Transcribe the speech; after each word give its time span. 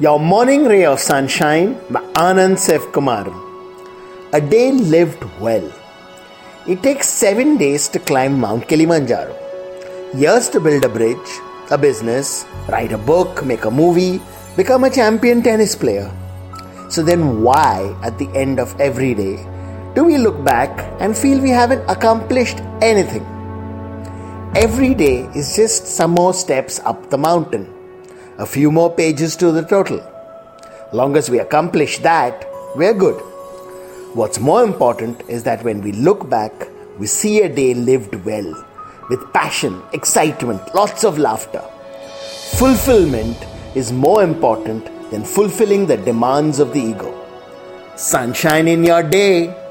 Your 0.00 0.18
Morning 0.18 0.64
Ray 0.64 0.84
of 0.86 0.98
Sunshine 0.98 1.78
by 1.88 2.00
Anand 2.14 2.58
Sev 2.58 2.90
Kumar. 2.90 3.32
A 4.32 4.40
day 4.40 4.72
lived 4.72 5.22
well. 5.38 5.72
It 6.66 6.82
takes 6.82 7.08
seven 7.08 7.56
days 7.56 7.86
to 7.90 8.00
climb 8.00 8.40
Mount 8.40 8.66
Kilimanjaro, 8.66 9.36
years 10.12 10.48
to 10.48 10.58
build 10.58 10.84
a 10.84 10.88
bridge, 10.88 11.38
a 11.70 11.78
business, 11.78 12.44
write 12.68 12.90
a 12.90 12.98
book, 12.98 13.44
make 13.46 13.66
a 13.66 13.70
movie, 13.70 14.20
become 14.56 14.82
a 14.82 14.90
champion 14.90 15.44
tennis 15.44 15.76
player. 15.76 16.10
So 16.90 17.04
then, 17.04 17.42
why, 17.42 17.96
at 18.02 18.18
the 18.18 18.28
end 18.34 18.58
of 18.58 18.74
every 18.80 19.14
day, 19.14 19.46
do 19.94 20.02
we 20.02 20.18
look 20.18 20.42
back 20.44 20.76
and 21.00 21.16
feel 21.16 21.40
we 21.40 21.50
haven't 21.50 21.88
accomplished 21.88 22.58
anything? 22.82 23.24
Every 24.56 24.92
day 24.92 25.30
is 25.36 25.54
just 25.54 25.86
some 25.86 26.10
more 26.10 26.34
steps 26.34 26.80
up 26.80 27.10
the 27.10 27.18
mountain 27.18 27.73
a 28.38 28.46
few 28.46 28.70
more 28.70 28.92
pages 28.92 29.36
to 29.36 29.52
the 29.52 29.62
total. 29.62 30.02
Long 30.92 31.16
as 31.16 31.30
we 31.30 31.38
accomplish 31.38 31.98
that, 31.98 32.46
we're 32.74 32.94
good. 32.94 33.20
What's 34.14 34.38
more 34.38 34.62
important 34.62 35.22
is 35.28 35.44
that 35.44 35.64
when 35.64 35.80
we 35.80 35.92
look 35.92 36.28
back, 36.28 36.52
we 36.98 37.06
see 37.06 37.42
a 37.42 37.48
day 37.48 37.74
lived 37.74 38.14
well, 38.24 38.66
with 39.10 39.32
passion, 39.32 39.82
excitement, 39.92 40.74
lots 40.74 41.04
of 41.04 41.18
laughter. 41.18 41.62
Fulfillment 42.56 43.36
is 43.74 43.92
more 43.92 44.22
important 44.22 44.84
than 45.10 45.24
fulfilling 45.24 45.86
the 45.86 45.96
demands 45.96 46.58
of 46.58 46.72
the 46.72 46.80
ego. 46.80 47.12
Sunshine 47.96 48.68
in 48.68 48.84
your 48.84 49.02
day. 49.02 49.63